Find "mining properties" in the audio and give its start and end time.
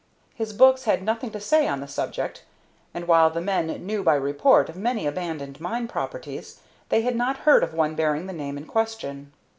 5.61-6.59